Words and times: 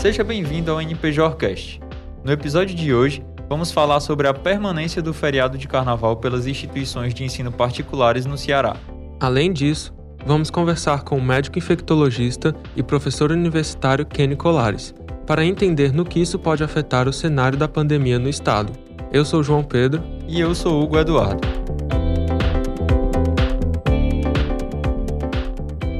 Seja 0.00 0.24
bem-vindo 0.24 0.72
ao 0.72 0.80
NPJorcast. 0.80 1.78
No 2.24 2.32
episódio 2.32 2.74
de 2.74 2.94
hoje, 2.94 3.22
vamos 3.50 3.70
falar 3.70 4.00
sobre 4.00 4.26
a 4.26 4.32
permanência 4.32 5.02
do 5.02 5.12
feriado 5.12 5.58
de 5.58 5.68
carnaval 5.68 6.16
pelas 6.16 6.46
instituições 6.46 7.12
de 7.12 7.22
ensino 7.22 7.52
particulares 7.52 8.24
no 8.24 8.38
Ceará. 8.38 8.76
Além 9.20 9.52
disso, 9.52 9.92
vamos 10.24 10.48
conversar 10.48 11.02
com 11.02 11.18
o 11.18 11.22
médico 11.22 11.58
infectologista 11.58 12.56
e 12.74 12.82
professor 12.82 13.30
universitário 13.30 14.06
Kenny 14.06 14.36
Colares, 14.36 14.94
para 15.26 15.44
entender 15.44 15.92
no 15.92 16.06
que 16.06 16.18
isso 16.18 16.38
pode 16.38 16.64
afetar 16.64 17.06
o 17.06 17.12
cenário 17.12 17.58
da 17.58 17.68
pandemia 17.68 18.18
no 18.18 18.30
estado. 18.30 18.72
Eu 19.12 19.22
sou 19.22 19.42
João 19.42 19.62
Pedro. 19.62 20.02
E 20.26 20.40
eu 20.40 20.54
sou 20.54 20.82
Hugo 20.82 20.96
Eduardo. 20.96 21.46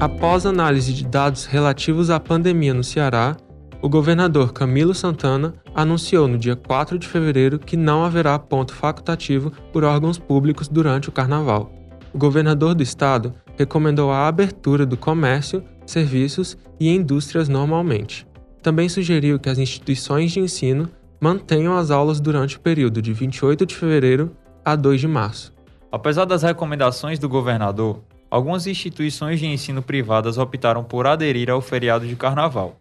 Após 0.00 0.46
análise 0.46 0.94
de 0.94 1.04
dados 1.04 1.44
relativos 1.44 2.08
à 2.08 2.18
pandemia 2.18 2.72
no 2.72 2.82
Ceará, 2.82 3.36
o 3.82 3.88
governador 3.88 4.52
Camilo 4.52 4.94
Santana 4.94 5.54
anunciou 5.74 6.28
no 6.28 6.36
dia 6.36 6.54
4 6.54 6.98
de 6.98 7.08
fevereiro 7.08 7.58
que 7.58 7.76
não 7.76 8.04
haverá 8.04 8.38
ponto 8.38 8.74
facultativo 8.74 9.50
por 9.72 9.84
órgãos 9.84 10.18
públicos 10.18 10.68
durante 10.68 11.08
o 11.08 11.12
carnaval. 11.12 11.72
O 12.12 12.18
governador 12.18 12.74
do 12.74 12.82
estado 12.82 13.32
recomendou 13.56 14.10
a 14.10 14.26
abertura 14.26 14.84
do 14.84 14.96
comércio, 14.96 15.64
serviços 15.86 16.58
e 16.78 16.88
indústrias 16.88 17.48
normalmente. 17.48 18.26
Também 18.62 18.88
sugeriu 18.88 19.38
que 19.38 19.48
as 19.48 19.58
instituições 19.58 20.32
de 20.32 20.40
ensino 20.40 20.88
mantenham 21.20 21.76
as 21.76 21.90
aulas 21.90 22.20
durante 22.20 22.56
o 22.56 22.60
período 22.60 23.00
de 23.00 23.12
28 23.12 23.64
de 23.64 23.74
fevereiro 23.74 24.32
a 24.64 24.76
2 24.76 25.00
de 25.00 25.08
março. 25.08 25.54
Apesar 25.90 26.24
das 26.24 26.42
recomendações 26.42 27.18
do 27.18 27.28
governador, 27.28 28.02
algumas 28.30 28.66
instituições 28.66 29.40
de 29.40 29.46
ensino 29.46 29.82
privadas 29.82 30.38
optaram 30.38 30.84
por 30.84 31.06
aderir 31.06 31.50
ao 31.50 31.60
feriado 31.60 32.06
de 32.06 32.16
carnaval. 32.16 32.79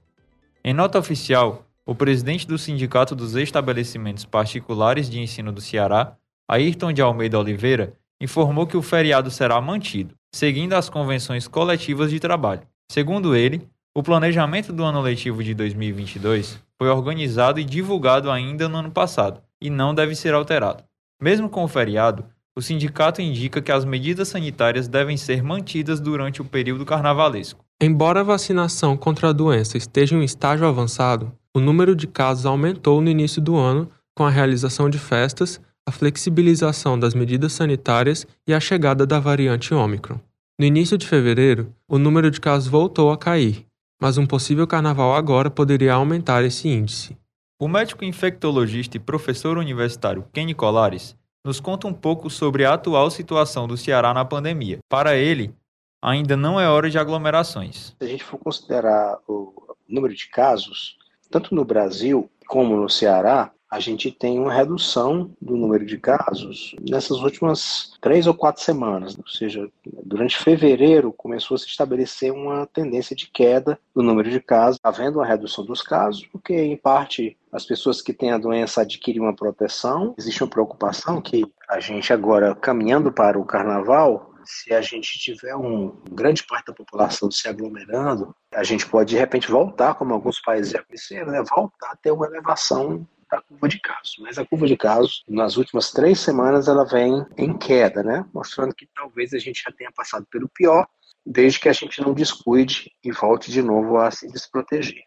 Em 0.64 0.74
nota 0.74 1.00
oficial, 1.00 1.66
o 1.86 1.96
presidente 1.96 2.46
do 2.46 2.58
Sindicato 2.58 3.16
dos 3.16 3.34
Estabelecimentos 3.36 4.26
Particulares 4.26 5.10
de 5.10 5.20
Ensino 5.20 5.54
do 5.54 5.62
Ceará, 5.62 6.18
Ayrton 6.50 6.92
de 6.92 7.02
Almeida 7.02 7.40
Oliveira, 7.40 7.94
informou 8.20 8.68
que 8.68 8.76
o 8.76 8.82
feriado 8.82 9.32
será 9.32 9.62
mantido, 9.62 10.16
seguindo 10.36 10.74
as 10.74 10.90
convenções 10.90 11.48
coletivas 11.48 12.12
de 12.12 12.20
trabalho. 12.20 12.64
Segundo 12.92 13.36
ele, 13.36 13.66
o 13.96 14.04
planejamento 14.04 14.74
do 14.74 14.84
ano 14.84 15.00
letivo 15.00 15.42
de 15.42 15.54
2022 15.54 16.62
foi 16.78 16.90
organizado 16.90 17.60
e 17.60 17.64
divulgado 17.64 18.30
ainda 18.30 18.68
no 18.68 18.80
ano 18.80 18.92
passado 18.92 19.42
e 19.62 19.70
não 19.70 19.96
deve 19.96 20.14
ser 20.14 20.34
alterado. 20.34 20.84
Mesmo 21.22 21.50
com 21.50 21.64
o 21.64 21.68
feriado, 21.70 22.26
o 22.54 22.62
sindicato 22.62 23.22
indica 23.22 23.62
que 23.62 23.72
as 23.72 23.86
medidas 23.86 24.28
sanitárias 24.28 24.90
devem 24.90 25.16
ser 25.16 25.42
mantidas 25.42 26.02
durante 26.02 26.42
o 26.42 26.46
período 26.46 26.86
carnavalesco. 26.86 27.64
Embora 27.82 28.20
a 28.20 28.24
vacinação 28.24 28.98
contra 28.98 29.30
a 29.30 29.32
doença 29.32 29.78
esteja 29.78 30.14
em 30.14 30.20
um 30.20 30.24
estágio 30.24 30.68
avançado, 30.68 31.32
o 31.56 31.62
número 31.62 31.96
de 31.96 32.08
casos 32.08 32.46
aumentou 32.46 33.00
no 33.00 33.10
início 33.10 33.42
do 33.42 33.56
ano 33.56 33.90
com 34.14 34.26
a 34.26 34.30
realização 34.30 34.90
de 34.90 35.00
festas, 35.00 35.62
a 35.88 35.92
flexibilização 35.92 37.00
das 37.00 37.14
medidas 37.14 37.54
sanitárias 37.54 38.28
e 38.46 38.54
a 38.54 38.60
chegada 38.60 39.08
da 39.08 39.18
variante 39.18 39.74
Ômicron. 39.74 40.20
No 40.60 40.66
início 40.66 40.98
de 40.98 41.08
fevereiro, 41.08 41.74
o 41.88 41.98
número 41.98 42.30
de 42.30 42.42
casos 42.42 42.68
voltou 42.68 43.14
a 43.14 43.18
cair, 43.18 43.66
mas 44.02 44.18
um 44.18 44.26
possível 44.26 44.68
carnaval 44.68 45.16
agora 45.16 45.50
poderia 45.50 45.94
aumentar 45.94 46.44
esse 46.44 46.68
índice. 46.68 47.16
O 47.58 47.70
médico 47.70 48.04
infectologista 48.04 48.98
e 48.98 49.00
professor 49.00 49.58
universitário 49.58 50.26
Kenny 50.34 50.54
Colares 50.54 51.16
nos 51.46 51.62
conta 51.62 51.88
um 51.88 51.94
pouco 51.94 52.30
sobre 52.30 52.66
a 52.66 52.74
atual 52.74 53.10
situação 53.10 53.70
do 53.70 53.78
Ceará 53.78 54.14
na 54.14 54.26
pandemia. 54.26 54.80
Para 54.90 55.16
ele, 55.16 55.54
ainda 56.02 56.36
não 56.36 56.60
é 56.60 56.68
hora 56.68 56.90
de 56.90 56.98
aglomerações. 56.98 57.96
Se 58.00 58.06
a 58.06 58.08
gente 58.08 58.24
for 58.24 58.38
considerar 58.38 59.18
o 59.28 59.76
número 59.88 60.14
de 60.14 60.28
casos, 60.30 60.98
tanto 61.30 61.54
no 61.54 61.66
Brasil 61.66 62.30
como 62.48 62.76
no 62.76 62.90
Ceará, 62.90 63.52
a 63.70 63.80
gente 63.80 64.10
tem 64.10 64.40
uma 64.40 64.52
redução 64.52 65.30
do 65.40 65.56
número 65.56 65.86
de 65.86 65.98
casos 65.98 66.76
nessas 66.90 67.20
últimas 67.20 67.94
três 68.02 68.26
ou 68.26 68.34
quatro 68.34 68.64
semanas. 68.64 69.16
Ou 69.16 69.28
seja, 69.28 69.70
durante 70.04 70.40
fevereiro 70.40 71.14
começou 71.14 71.54
a 71.54 71.58
se 71.60 71.68
estabelecer 71.68 72.34
uma 72.34 72.66
tendência 72.66 73.16
de 73.16 73.30
queda 73.30 73.80
do 73.96 74.02
número 74.02 74.30
de 74.30 74.40
casos, 74.40 74.80
havendo 74.84 75.20
uma 75.20 75.26
redução 75.26 75.64
dos 75.64 75.84
casos, 75.84 76.26
porque 76.32 76.56
em 76.56 76.76
parte 76.76 77.38
as 77.52 77.64
pessoas 77.64 78.02
que 78.02 78.14
têm 78.14 78.32
a 78.32 78.38
doença 78.40 78.82
adquirem 78.82 79.22
uma 79.22 79.36
proteção. 79.36 80.16
Existe 80.18 80.44
uma 80.44 80.50
preocupação 80.50 81.22
que 81.22 81.46
a 81.68 81.80
gente 81.80 82.12
agora 82.12 82.56
caminhando 82.56 83.12
para 83.12 83.40
o 83.40 83.46
carnaval 83.46 84.29
se 84.50 84.74
a 84.74 84.82
gente 84.82 85.20
tiver 85.20 85.56
um 85.56 85.96
grande 86.12 86.44
parte 86.44 86.68
da 86.68 86.74
população 86.74 87.30
se 87.30 87.48
aglomerando, 87.48 88.36
a 88.52 88.64
gente 88.64 88.84
pode 88.88 89.12
de 89.12 89.18
repente 89.18 89.50
voltar, 89.50 89.94
como 89.94 90.12
alguns 90.12 90.42
países 90.42 90.72
já 90.72 90.84
conheceram, 90.84 91.32
né, 91.32 91.44
voltar 91.48 91.92
a 91.92 91.96
ter 91.96 92.10
uma 92.10 92.26
elevação 92.26 93.08
da 93.32 93.40
curva 93.42 93.70
de 93.70 93.80
casos. 93.80 94.16
Mas 94.20 94.40
a 94.40 94.46
curva 94.46 94.66
de 94.66 94.76
casos, 94.76 95.24
nas 95.30 95.56
últimas 95.56 95.92
três 95.92 96.20
semanas, 96.20 96.68
ela 96.68 96.84
vem 96.84 97.24
em 97.38 97.56
queda, 97.56 98.02
né? 98.02 98.26
Mostrando 98.34 98.74
que 98.74 98.88
talvez 98.96 99.36
a 99.36 99.38
gente 99.38 99.62
já 99.64 99.72
tenha 99.72 99.92
passado 99.92 100.26
pelo 100.32 100.50
pior, 100.50 100.88
desde 101.24 101.60
que 101.60 101.70
a 101.70 101.74
gente 101.74 102.02
não 102.02 102.12
descuide 102.12 102.92
e 103.04 103.12
volte 103.12 103.52
de 103.52 103.62
novo 103.62 103.98
a 103.98 104.10
se 104.10 104.28
desproteger. 104.28 105.04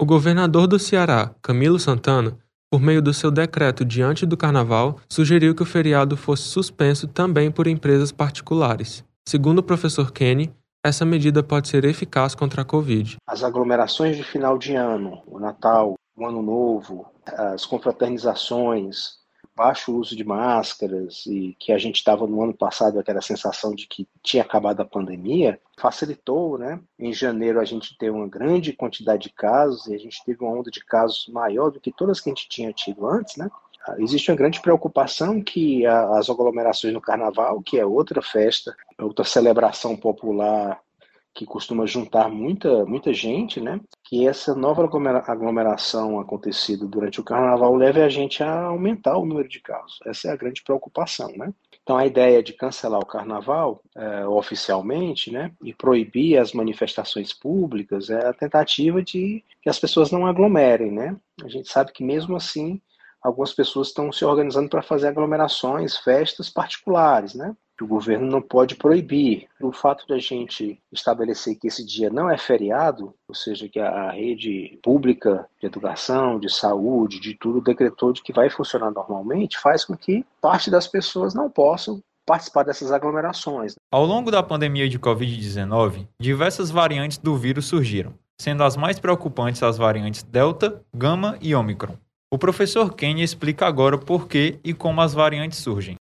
O 0.00 0.06
governador 0.06 0.66
do 0.66 0.78
Ceará, 0.78 1.34
Camilo 1.42 1.78
Santana, 1.78 2.38
por 2.70 2.80
meio 2.80 3.00
do 3.00 3.14
seu 3.14 3.30
decreto 3.30 3.84
diante 3.84 4.26
do 4.26 4.36
carnaval, 4.36 4.98
sugeriu 5.08 5.54
que 5.54 5.62
o 5.62 5.66
feriado 5.66 6.16
fosse 6.16 6.42
suspenso 6.42 7.06
também 7.06 7.50
por 7.50 7.66
empresas 7.66 8.12
particulares. 8.12 9.04
Segundo 9.28 9.58
o 9.58 9.62
professor 9.62 10.12
Kenny, 10.12 10.52
essa 10.84 11.04
medida 11.04 11.42
pode 11.42 11.68
ser 11.68 11.84
eficaz 11.84 12.34
contra 12.34 12.62
a 12.62 12.64
Covid. 12.64 13.16
As 13.26 13.42
aglomerações 13.42 14.16
de 14.16 14.22
final 14.22 14.56
de 14.56 14.74
ano, 14.74 15.22
o 15.26 15.38
Natal, 15.38 15.94
o 16.16 16.26
Ano 16.26 16.42
Novo, 16.42 17.06
as 17.26 17.66
confraternizações, 17.66 19.16
baixo 19.56 19.96
uso 19.96 20.14
de 20.14 20.22
máscaras 20.22 21.24
e 21.26 21.56
que 21.58 21.72
a 21.72 21.78
gente 21.78 21.96
estava 21.96 22.26
no 22.26 22.42
ano 22.42 22.52
passado 22.52 22.98
aquela 22.98 23.22
sensação 23.22 23.74
de 23.74 23.86
que 23.86 24.06
tinha 24.22 24.42
acabado 24.42 24.80
a 24.80 24.84
pandemia, 24.84 25.58
facilitou, 25.78 26.58
né? 26.58 26.78
Em 26.98 27.12
janeiro 27.12 27.58
a 27.58 27.64
gente 27.64 27.96
teve 27.96 28.10
uma 28.10 28.28
grande 28.28 28.74
quantidade 28.74 29.22
de 29.22 29.30
casos 29.30 29.86
e 29.86 29.94
a 29.94 29.98
gente 29.98 30.22
teve 30.24 30.44
uma 30.44 30.52
onda 30.52 30.70
de 30.70 30.84
casos 30.84 31.26
maior 31.28 31.70
do 31.70 31.80
que 31.80 31.90
todas 31.90 32.20
que 32.20 32.28
a 32.28 32.34
gente 32.34 32.48
tinha 32.48 32.72
tido 32.72 33.06
antes, 33.06 33.36
né? 33.36 33.48
Existe 33.98 34.30
uma 34.30 34.36
grande 34.36 34.60
preocupação 34.60 35.40
que 35.40 35.86
as 35.86 36.28
aglomerações 36.28 36.92
no 36.92 37.00
carnaval, 37.00 37.62
que 37.62 37.78
é 37.78 37.86
outra 37.86 38.20
festa, 38.20 38.74
outra 38.98 39.24
celebração 39.24 39.96
popular 39.96 40.80
que 41.36 41.44
costuma 41.44 41.86
juntar 41.86 42.30
muita, 42.30 42.86
muita 42.86 43.12
gente, 43.12 43.60
né? 43.60 43.78
Que 44.02 44.26
essa 44.26 44.54
nova 44.54 44.82
aglomeração 44.82 46.18
acontecida 46.18 46.86
durante 46.86 47.20
o 47.20 47.24
carnaval 47.24 47.74
leve 47.74 48.00
a 48.00 48.08
gente 48.08 48.42
a 48.42 48.62
aumentar 48.62 49.18
o 49.18 49.26
número 49.26 49.46
de 49.46 49.60
casos. 49.60 49.98
Essa 50.06 50.28
é 50.28 50.32
a 50.32 50.36
grande 50.36 50.62
preocupação, 50.62 51.30
né? 51.36 51.52
Então 51.82 51.98
a 51.98 52.06
ideia 52.06 52.42
de 52.42 52.54
cancelar 52.54 52.98
o 52.98 53.06
carnaval 53.06 53.82
é, 53.94 54.26
oficialmente, 54.26 55.30
né, 55.30 55.52
e 55.62 55.74
proibir 55.74 56.38
as 56.38 56.52
manifestações 56.52 57.32
públicas 57.32 58.10
é 58.10 58.26
a 58.26 58.32
tentativa 58.32 59.02
de 59.02 59.44
que 59.62 59.68
as 59.68 59.78
pessoas 59.78 60.10
não 60.10 60.26
aglomerem, 60.26 60.90
né? 60.90 61.16
A 61.44 61.48
gente 61.48 61.70
sabe 61.70 61.92
que 61.92 62.02
mesmo 62.02 62.34
assim 62.34 62.80
algumas 63.26 63.52
pessoas 63.52 63.88
estão 63.88 64.12
se 64.12 64.24
organizando 64.24 64.68
para 64.68 64.82
fazer 64.82 65.08
aglomerações, 65.08 65.96
festas 65.96 66.48
particulares, 66.48 67.34
né? 67.34 67.54
que 67.76 67.84
o 67.84 67.86
governo 67.86 68.26
não 68.26 68.40
pode 68.40 68.74
proibir. 68.74 69.48
O 69.60 69.70
fato 69.70 70.06
da 70.06 70.18
gente 70.18 70.80
estabelecer 70.90 71.56
que 71.56 71.66
esse 71.66 71.84
dia 71.84 72.08
não 72.08 72.30
é 72.30 72.38
feriado, 72.38 73.12
ou 73.28 73.34
seja, 73.34 73.68
que 73.68 73.78
a 73.78 74.12
rede 74.12 74.78
pública 74.82 75.46
de 75.60 75.66
educação, 75.66 76.40
de 76.40 76.50
saúde, 76.50 77.20
de 77.20 77.34
tudo 77.34 77.60
decretou 77.60 78.12
de 78.14 78.22
que 78.22 78.32
vai 78.32 78.48
funcionar 78.48 78.90
normalmente, 78.90 79.58
faz 79.58 79.84
com 79.84 79.94
que 79.94 80.24
parte 80.40 80.70
das 80.70 80.86
pessoas 80.86 81.34
não 81.34 81.50
possam 81.50 82.00
participar 82.24 82.62
dessas 82.62 82.90
aglomerações. 82.90 83.74
Ao 83.92 84.06
longo 84.06 84.30
da 84.30 84.42
pandemia 84.42 84.88
de 84.88 84.98
Covid-19, 84.98 86.08
diversas 86.18 86.70
variantes 86.70 87.18
do 87.18 87.36
vírus 87.36 87.66
surgiram, 87.66 88.14
sendo 88.40 88.64
as 88.64 88.74
mais 88.74 88.98
preocupantes 88.98 89.62
as 89.62 89.76
variantes 89.76 90.22
Delta, 90.22 90.82
Gama 90.94 91.36
e 91.42 91.54
Omicron. 91.54 91.96
O 92.30 92.38
professor 92.38 92.94
Kenny 92.94 93.22
explica 93.22 93.66
agora 93.66 93.96
por 93.96 94.26
que 94.26 94.58
e 94.64 94.74
como 94.74 95.00
as 95.00 95.14
variantes 95.14 95.58
surgem. 95.58 95.96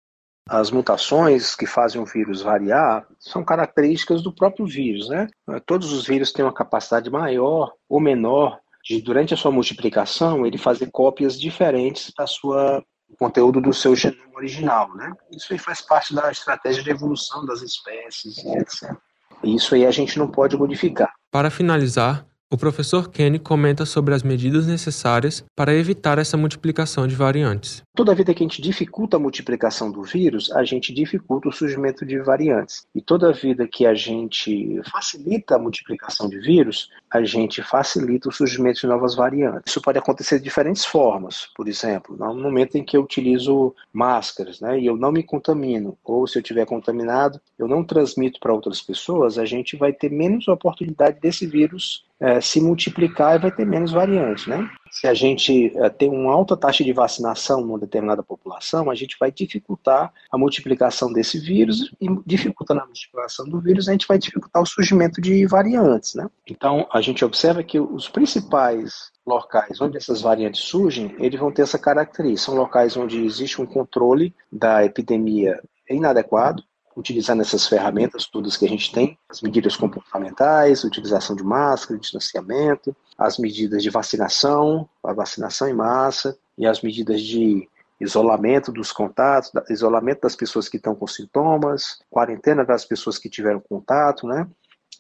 As 0.49 0.71
mutações 0.71 1.55
que 1.55 1.67
fazem 1.67 2.01
o 2.01 2.05
vírus 2.05 2.43
variar 2.43 3.07
são 3.19 3.45
características 3.45 4.23
do 4.23 4.35
próprio 4.35 4.67
vírus, 4.67 5.09
né? 5.09 5.29
Todos 5.65 5.93
os 5.93 6.07
vírus 6.07 6.33
têm 6.33 6.45
uma 6.45 6.53
capacidade 6.53 7.09
maior 7.09 7.73
ou 7.89 8.01
menor 8.01 8.59
de, 8.85 9.01
durante 9.01 9.33
a 9.33 9.37
sua 9.37 9.51
multiplicação, 9.51 10.45
ele 10.45 10.59
fazer 10.59 10.91
cópias 10.91 11.41
diferentes 11.41 12.13
da 12.17 12.27
sua 12.27 12.83
conteúdo 13.19 13.61
do 13.61 13.73
seu 13.73 13.95
genoma 13.97 14.37
original, 14.37 14.95
né? 14.95 15.13
Isso 15.33 15.53
aí 15.53 15.59
faz 15.59 15.81
parte 15.81 16.15
da 16.15 16.31
estratégia 16.31 16.83
de 16.83 16.91
evolução 16.91 17.45
das 17.45 17.63
espécies, 17.63 18.39
etc. 18.39 18.97
Isso 19.43 19.75
aí 19.75 19.87
a 19.87 19.91
gente 19.91 20.19
não 20.19 20.29
pode 20.29 20.57
modificar. 20.57 21.13
Para 21.31 21.51
finalizar, 21.51 22.27
o 22.53 22.59
professor 22.59 23.09
Kenny 23.09 23.39
comenta 23.39 23.87
sobre 23.87 24.13
as 24.13 24.25
medidas 24.25 24.67
necessárias 24.67 25.45
para 25.55 25.73
evitar 25.73 26.19
essa 26.19 26.37
multiplicação 26.37 27.07
de 27.07 27.15
variantes. 27.15 27.81
Toda 27.95 28.15
vida 28.15 28.35
que 28.35 28.43
a 28.43 28.47
gente 28.47 28.61
dificulta 28.61 29.17
a 29.17 29.21
multiplicação 29.21 29.91
do 29.91 30.03
vírus, 30.03 30.51
a 30.51 30.65
gente 30.65 30.93
dificulta 30.93 31.49
o 31.49 31.53
surgimento 31.53 32.05
de 32.05 32.19
variantes. 32.19 32.85
E 32.93 33.01
toda 33.01 33.33
vida 33.33 33.69
que 33.69 33.87
a 33.87 33.95
gente 33.95 34.81
facilita 34.91 35.55
a 35.55 35.59
multiplicação 35.61 36.29
de 36.29 36.41
vírus, 36.41 36.89
a 37.11 37.23
gente 37.25 37.63
facilita 37.63 38.29
o 38.29 38.33
surgimento 38.33 38.81
de 38.81 38.87
novas 38.87 39.15
variantes. 39.15 39.73
Isso 39.73 39.83
pode 39.83 39.99
acontecer 39.99 40.39
de 40.39 40.45
diferentes 40.45 40.85
formas. 40.85 41.49
Por 41.57 41.69
exemplo, 41.69 42.17
no 42.17 42.35
momento 42.35 42.77
em 42.77 42.85
que 42.85 42.97
eu 42.97 43.03
utilizo 43.03 43.75
máscaras, 43.93 44.61
né, 44.61 44.79
e 44.79 44.87
eu 44.87 44.97
não 44.97 45.11
me 45.11 45.23
contamino, 45.23 45.99
ou 46.05 46.27
se 46.27 46.39
eu 46.39 46.43
tiver 46.43 46.67
contaminado, 46.67 47.41
eu 47.59 47.67
não 47.67 47.83
transmito 47.83 48.39
para 48.39 48.53
outras 48.53 48.81
pessoas, 48.81 49.39
a 49.39 49.45
gente 49.45 49.77
vai 49.77 49.93
ter 49.93 50.11
menos 50.11 50.47
oportunidade 50.49 51.19
desse 51.21 51.47
vírus 51.47 52.05
é, 52.21 52.41
se 52.41 52.61
multiplicar 52.61 53.37
e 53.37 53.43
vai 53.43 53.51
ter 53.51 53.67
menos 53.67 53.93
variantes, 53.93 54.47
né? 54.47 54.71
Se 54.91 55.07
a 55.07 55.15
gente 55.15 55.73
é, 55.77 55.89
tem 55.89 56.11
uma 56.11 56.33
alta 56.33 56.57
taxa 56.57 56.83
de 56.83 56.93
vacinação 56.93 57.61
numa 57.61 57.79
determinada 57.79 58.23
população, 58.23 58.91
a 58.91 58.95
gente 58.95 59.17
vai 59.19 59.31
dificultar 59.31 60.13
a 60.31 60.39
multiplicação 60.39 61.13
desse 61.13 61.39
vírus 61.39 61.93
e 62.01 62.09
dificultando 62.27 62.81
a 62.81 62.87
multiplicação 62.87 63.49
do 63.49 63.61
vírus, 63.61 63.89
a 63.89 63.93
gente 63.93 64.07
vai 64.07 64.19
dificultar 64.19 64.63
o 64.63 64.67
surgimento 64.67 65.21
de 65.21 65.47
variantes, 65.47 66.15
né? 66.15 66.29
Então, 66.49 66.87
a 66.93 67.01
gente 67.01 67.25
observa 67.25 67.63
que 67.63 67.79
os 67.79 68.09
principais 68.09 69.11
locais 69.27 69.81
onde 69.81 69.97
essas 69.97 70.21
variantes 70.21 70.63
surgem, 70.63 71.15
eles 71.19 71.39
vão 71.39 71.53
ter 71.53 71.63
essa 71.63 71.79
característica. 71.79 72.51
São 72.51 72.55
locais 72.55 72.97
onde 72.97 73.25
existe 73.25 73.61
um 73.61 73.67
controle 73.67 74.35
da 74.51 74.85
epidemia 74.85 75.61
inadequado, 75.89 76.63
utilizando 77.01 77.41
essas 77.41 77.67
ferramentas 77.67 78.27
todas 78.27 78.57
que 78.57 78.67
a 78.67 78.69
gente 78.69 78.93
tem, 78.93 79.19
as 79.29 79.41
medidas 79.41 79.77
comportamentais, 79.77 80.85
utilização 80.85 81.35
de 81.35 81.43
máscara, 81.43 81.99
distanciamento, 81.99 82.95
as 83.19 83.39
medidas 83.39 83.83
de 83.83 83.91
vacinação, 83.91 84.89
a 85.03 85.13
vacinação 85.13 85.69
em 85.69 85.75
massa 85.75 86.39
e 86.57 86.67
as 86.67 86.83
medidas 86.83 87.23
de 87.23 87.69
isolamento 88.01 88.71
dos 88.71 88.93
contatos, 88.93 89.51
isolamento 89.69 90.23
das 90.23 90.37
pessoas 90.37 90.69
que 90.69 90.77
estão 90.77 90.95
com 90.95 91.07
sintomas, 91.07 91.99
quarentena 92.09 92.65
das 92.65 92.85
pessoas 92.85 93.19
que 93.19 93.29
tiveram 93.29 93.61
contato, 93.61 94.27
né? 94.27 94.47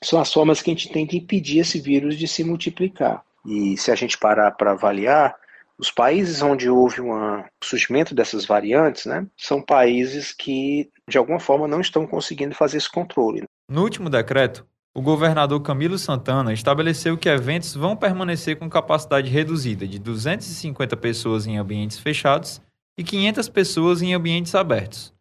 São 0.02 0.20
as 0.20 0.32
formas 0.32 0.62
que 0.62 0.70
a 0.70 0.74
gente 0.74 0.90
tem 0.90 1.06
de 1.06 1.18
impedir 1.18 1.60
esse 1.60 1.78
vírus 1.80 2.16
de 2.16 2.26
se 2.26 2.42
multiplicar. 2.42 3.22
E 3.46 3.76
se 3.76 3.90
a 3.90 3.94
gente 3.94 4.18
parar 4.18 4.50
para 4.52 4.72
avaliar, 4.72 5.34
os 5.80 5.90
países 5.90 6.42
onde 6.42 6.68
houve 6.68 7.00
um 7.00 7.42
surgimento 7.64 8.14
dessas 8.14 8.44
variantes, 8.44 9.06
né, 9.06 9.26
são 9.36 9.62
países 9.62 10.30
que, 10.32 10.90
de 11.08 11.16
alguma 11.16 11.40
forma, 11.40 11.66
não 11.66 11.80
estão 11.80 12.06
conseguindo 12.06 12.54
fazer 12.54 12.76
esse 12.76 12.90
controle. 12.90 13.44
No 13.68 13.82
último 13.82 14.10
decreto, 14.10 14.66
o 14.94 15.00
governador 15.00 15.60
Camilo 15.62 15.96
Santana 15.96 16.52
estabeleceu 16.52 17.16
que 17.16 17.28
eventos 17.28 17.74
vão 17.74 17.96
permanecer 17.96 18.58
com 18.58 18.68
capacidade 18.68 19.30
reduzida 19.30 19.86
de 19.86 19.98
250 19.98 20.96
pessoas 20.98 21.46
em 21.46 21.56
ambientes 21.56 21.98
fechados 21.98 22.60
e 22.98 23.02
500 23.02 23.48
pessoas 23.48 24.02
em 24.02 24.12
ambientes 24.12 24.54
abertos. 24.54 25.14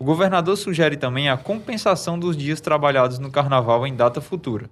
O 0.00 0.04
governador 0.04 0.56
sugere 0.56 0.96
também 0.96 1.28
a 1.28 1.36
compensação 1.36 2.18
dos 2.18 2.36
dias 2.36 2.60
trabalhados 2.60 3.18
no 3.18 3.30
carnaval 3.30 3.86
em 3.86 3.94
data 3.94 4.20
futura. 4.20 4.70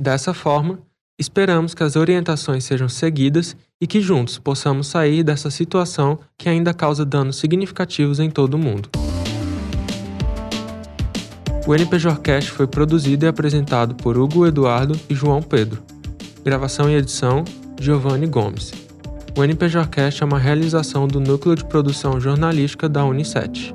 Dessa 0.00 0.34
forma, 0.34 0.82
Esperamos 1.18 1.72
que 1.72 1.82
as 1.82 1.96
orientações 1.96 2.64
sejam 2.64 2.90
seguidas 2.90 3.56
e 3.80 3.86
que 3.86 4.02
juntos 4.02 4.38
possamos 4.38 4.86
sair 4.86 5.22
dessa 5.22 5.50
situação 5.50 6.18
que 6.36 6.46
ainda 6.46 6.74
causa 6.74 7.06
danos 7.06 7.36
significativos 7.36 8.20
em 8.20 8.30
todo 8.30 8.54
o 8.54 8.58
mundo. 8.58 8.90
O 11.66 11.74
NPJorcast 11.74 12.50
foi 12.50 12.66
produzido 12.66 13.24
e 13.24 13.28
apresentado 13.28 13.94
por 13.94 14.18
Hugo 14.18 14.46
Eduardo 14.46 14.98
e 15.08 15.14
João 15.14 15.40
Pedro. 15.40 15.82
Gravação 16.44 16.90
e 16.90 16.94
edição, 16.94 17.44
Giovanni 17.80 18.26
Gomes. 18.26 18.72
O 19.36 19.42
NPJorcast 19.42 20.22
é 20.22 20.26
uma 20.26 20.38
realização 20.38 21.08
do 21.08 21.18
Núcleo 21.18 21.56
de 21.56 21.64
Produção 21.64 22.20
Jornalística 22.20 22.90
da 22.90 23.04
Unicef. 23.04 23.74